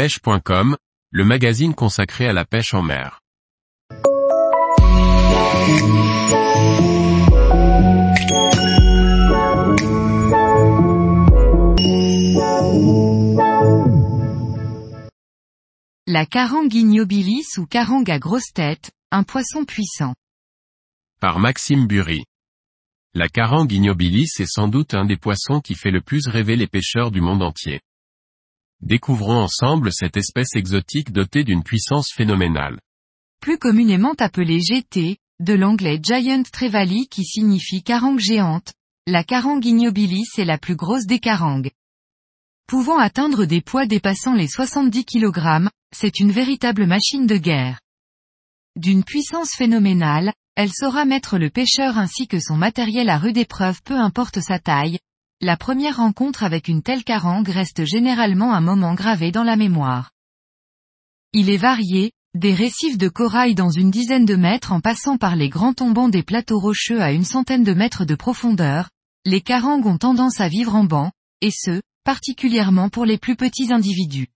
[0.00, 0.78] pêche.com,
[1.10, 3.20] le magazine consacré à la pêche en mer.
[16.06, 20.14] La carangue ignobilis ou carangue à grosse tête, un poisson puissant.
[21.20, 22.24] Par Maxime Bury.
[23.12, 26.68] La carangue ignobilis est sans doute un des poissons qui fait le plus rêver les
[26.68, 27.82] pêcheurs du monde entier.
[28.82, 32.80] Découvrons ensemble cette espèce exotique dotée d'une puissance phénoménale.
[33.40, 38.72] Plus communément appelée GT, de l'anglais Giant Trevally qui signifie carangue géante,
[39.06, 41.70] la carangue ignobilis est la plus grosse des carangues.
[42.66, 47.80] Pouvant atteindre des poids dépassant les 70 kg, c'est une véritable machine de guerre.
[48.76, 53.82] D'une puissance phénoménale, elle saura mettre le pêcheur ainsi que son matériel à rude épreuve
[53.82, 54.98] peu importe sa taille.
[55.42, 60.10] La première rencontre avec une telle carangue reste généralement un moment gravé dans la mémoire.
[61.32, 65.36] Il est varié, des récifs de corail dans une dizaine de mètres en passant par
[65.36, 68.90] les grands tombants des plateaux rocheux à une centaine de mètres de profondeur,
[69.24, 71.10] les carangues ont tendance à vivre en banc,
[71.40, 74.28] et ce, particulièrement pour les plus petits individus.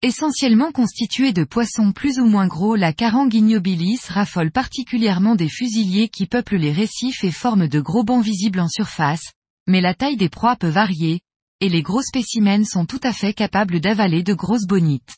[0.00, 6.08] Essentiellement constituée de poissons plus ou moins gros la carangue ignobilis raffole particulièrement des fusiliers
[6.08, 9.32] qui peuplent les récifs et forment de gros bancs visibles en surface,
[9.66, 11.20] mais la taille des proies peut varier,
[11.60, 15.16] et les gros spécimens sont tout à fait capables d'avaler de grosses bonites.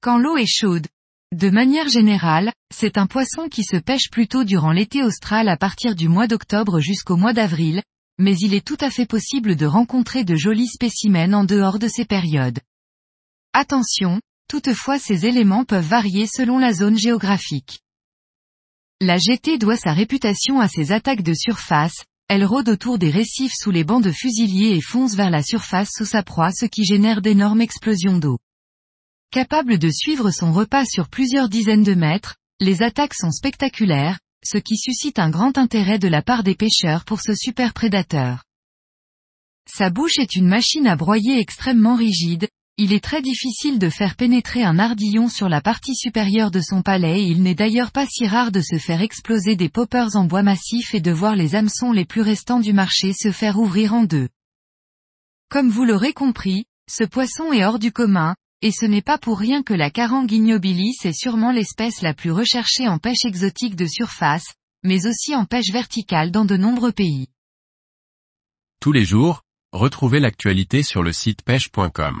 [0.00, 0.86] Quand l'eau est chaude,
[1.34, 5.94] de manière générale, c'est un poisson qui se pêche plutôt durant l'été austral à partir
[5.94, 7.82] du mois d'octobre jusqu'au mois d'avril,
[8.18, 11.88] mais il est tout à fait possible de rencontrer de jolis spécimens en dehors de
[11.88, 12.60] ces périodes.
[13.52, 17.80] Attention, toutefois ces éléments peuvent varier selon la zone géographique.
[19.00, 23.54] La GT doit sa réputation à ses attaques de surface, elle rôde autour des récifs
[23.58, 26.84] sous les bancs de fusiliers et fonce vers la surface sous sa proie ce qui
[26.84, 28.38] génère d'énormes explosions d'eau.
[29.30, 34.58] Capable de suivre son repas sur plusieurs dizaines de mètres, les attaques sont spectaculaires, ce
[34.58, 38.44] qui suscite un grand intérêt de la part des pêcheurs pour ce super prédateur.
[39.66, 42.48] Sa bouche est une machine à broyer extrêmement rigide,
[42.80, 46.80] il est très difficile de faire pénétrer un ardillon sur la partie supérieure de son
[46.80, 50.24] palais et il n'est d'ailleurs pas si rare de se faire exploser des poppers en
[50.24, 53.94] bois massif et de voir les hameçons les plus restants du marché se faire ouvrir
[53.94, 54.28] en deux.
[55.50, 59.40] Comme vous l'aurez compris, ce poisson est hors du commun, et ce n'est pas pour
[59.40, 63.86] rien que la carangue ignobilis est sûrement l'espèce la plus recherchée en pêche exotique de
[63.86, 67.26] surface, mais aussi en pêche verticale dans de nombreux pays.
[68.80, 72.20] Tous les jours, retrouvez l'actualité sur le site pêche.com.